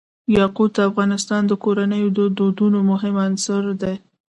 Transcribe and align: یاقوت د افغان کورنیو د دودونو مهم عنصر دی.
یاقوت 0.37 0.71
د 0.75 0.79
افغان 0.89 1.11
کورنیو 1.63 2.13
د 2.17 2.19
دودونو 2.37 2.79
مهم 2.91 3.15
عنصر 3.25 3.63
دی. 3.81 3.95